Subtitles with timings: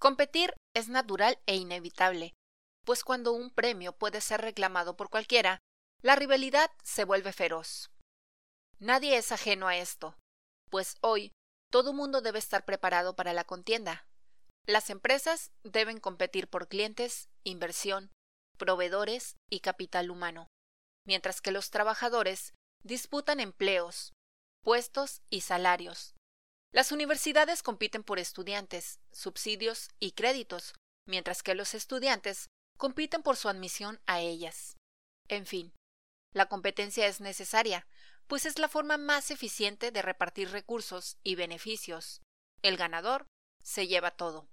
[0.00, 2.32] Competir es natural e inevitable,
[2.86, 5.58] pues cuando un premio puede ser reclamado por cualquiera,
[6.00, 7.90] la rivalidad se vuelve feroz.
[8.78, 10.16] Nadie es ajeno a esto,
[10.70, 11.32] pues hoy
[11.70, 14.06] todo mundo debe estar preparado para la contienda.
[14.66, 18.10] Las empresas deben competir por clientes, inversión,
[18.56, 20.46] proveedores y capital humano,
[21.06, 24.14] mientras que los trabajadores disputan empleos,
[24.62, 26.14] puestos y salarios.
[26.72, 30.74] Las universidades compiten por estudiantes, subsidios y créditos,
[31.06, 34.76] mientras que los estudiantes compiten por su admisión a ellas.
[35.28, 35.72] En fin,
[36.32, 37.86] la competencia es necesaria,
[38.28, 42.22] pues es la forma más eficiente de repartir recursos y beneficios.
[42.62, 43.26] El ganador
[43.64, 44.46] se lleva todo.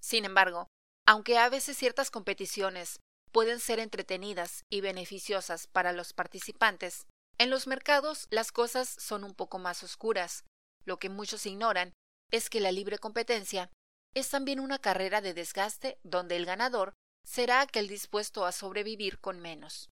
[0.00, 0.68] Sin embargo,
[1.06, 7.06] aunque a veces ciertas competiciones pueden ser entretenidas y beneficiosas para los participantes,
[7.38, 10.44] en los mercados las cosas son un poco más oscuras.
[10.84, 11.92] Lo que muchos ignoran
[12.30, 13.70] es que la libre competencia
[14.14, 19.40] es también una carrera de desgaste donde el ganador será aquel dispuesto a sobrevivir con
[19.40, 19.90] menos.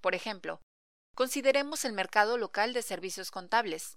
[0.00, 0.60] Por ejemplo,
[1.14, 3.96] consideremos el mercado local de servicios contables.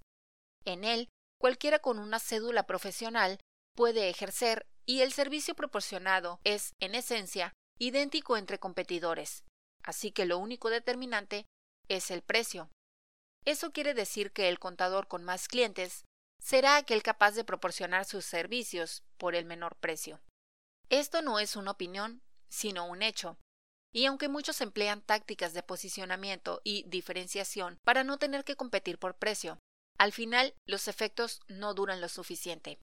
[0.64, 3.40] En él, cualquiera con una cédula profesional
[3.76, 9.44] puede ejercer y el servicio proporcionado es, en esencia, idéntico entre competidores,
[9.84, 11.46] así que lo único determinante
[11.90, 12.70] es el precio.
[13.46, 16.06] Eso quiere decir que el contador con más clientes
[16.40, 20.20] será aquel capaz de proporcionar sus servicios por el menor precio.
[20.90, 23.38] Esto no es una opinión, sino un hecho.
[23.94, 29.16] Y aunque muchos emplean tácticas de posicionamiento y diferenciación para no tener que competir por
[29.16, 29.60] precio,
[29.98, 32.80] al final los efectos no duran lo suficiente.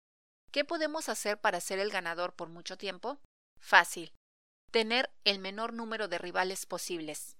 [0.51, 3.19] ¿Qué podemos hacer para ser el ganador por mucho tiempo?
[3.61, 4.13] Fácil.
[4.71, 7.37] Tener el menor número de rivales posibles.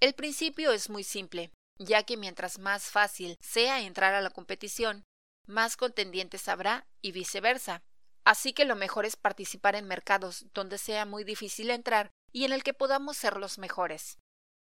[0.00, 5.04] El principio es muy simple, ya que mientras más fácil sea entrar a la competición,
[5.46, 7.82] más contendientes habrá y viceversa.
[8.24, 12.52] Así que lo mejor es participar en mercados donde sea muy difícil entrar y en
[12.52, 14.18] el que podamos ser los mejores.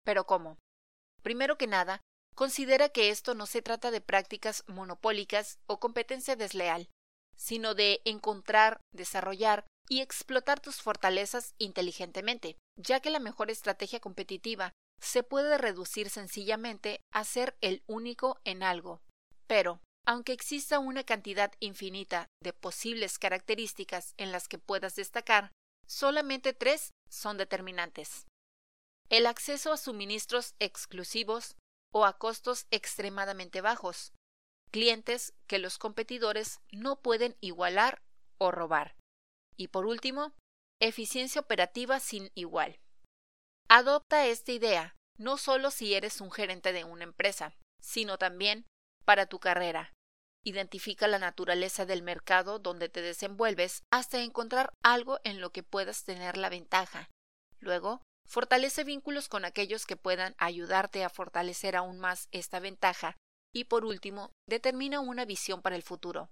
[0.05, 0.59] Pero ¿cómo?
[1.23, 2.01] Primero que nada,
[2.35, 6.89] considera que esto no se trata de prácticas monopólicas o competencia desleal,
[7.37, 14.73] sino de encontrar, desarrollar y explotar tus fortalezas inteligentemente, ya que la mejor estrategia competitiva
[15.01, 19.01] se puede reducir sencillamente a ser el único en algo.
[19.47, 25.53] Pero, aunque exista una cantidad infinita de posibles características en las que puedas destacar,
[25.87, 28.27] solamente tres son determinantes.
[29.11, 31.57] El acceso a suministros exclusivos
[31.93, 34.15] o a costos extremadamente bajos,
[34.71, 38.01] clientes que los competidores no pueden igualar
[38.39, 38.97] o robar.
[39.59, 40.33] Y por último,
[40.81, 42.81] eficiencia operativa sin igual.
[43.69, 48.65] Adopta esta idea no solo si eres un gerente de una empresa, sino también
[49.05, 49.93] para tu carrera,
[50.45, 56.05] Identifica la naturaleza del mercado donde te desenvuelves hasta encontrar algo en lo que puedas
[56.05, 57.11] tener la ventaja.
[57.61, 63.17] Luego, fortalece vínculos con aquellos que puedan ayudarte a fortalecer aún más esta ventaja.
[63.53, 66.31] Y por último, determina una visión para el futuro.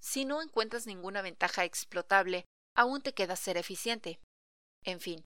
[0.00, 2.44] Si no encuentras ninguna ventaja explotable,
[2.76, 4.20] aún te queda ser eficiente.
[4.84, 5.24] En fin,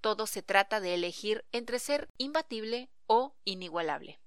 [0.00, 4.20] todo se trata de elegir entre ser imbatible o inigualable.